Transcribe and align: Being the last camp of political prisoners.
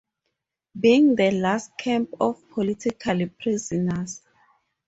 Being 0.79 1.15
the 1.15 1.29
last 1.29 1.77
camp 1.77 2.09
of 2.19 2.49
political 2.49 3.27
prisoners. 3.39 4.23